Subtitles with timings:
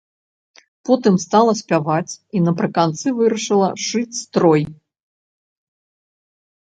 [0.87, 4.67] Потым стала спяваць, і напрыканцы вырашыла шыць строй.